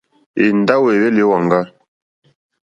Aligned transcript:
Èndáwò 0.45 0.87
èhwélì 0.95 1.21
ó 1.25 1.29
wàŋgá. 1.31 1.61